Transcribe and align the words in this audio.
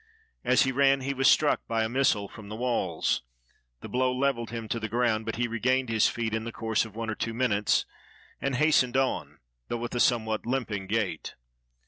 As 0.43 0.63
he 0.63 0.71
ran 0.71 1.01
he 1.01 1.13
was 1.13 1.27
struck 1.29 1.61
by 1.67 1.83
a 1.83 1.87
missile 1.87 2.27
from 2.27 2.49
the 2.49 2.55
walls. 2.55 3.21
The 3.81 3.87
blow 3.87 4.11
leveled 4.11 4.49
him 4.49 4.67
to 4.69 4.79
the 4.79 4.89
ground, 4.89 5.27
but 5.27 5.35
he 5.35 5.47
regained 5.47 5.89
his 5.89 6.07
feet 6.09 6.33
in 6.33 6.43
the 6.43 6.51
course 6.51 6.85
of 6.85 6.95
one 6.95 7.11
or 7.11 7.15
two 7.15 7.35
minutes, 7.35 7.85
and 8.41 8.55
hastened 8.55 8.97
on, 8.97 9.37
though 9.67 9.77
with 9.77 9.93
a 9.93 9.99
somewhat 9.99 10.43
limping 10.47 10.87
gait. 10.87 11.35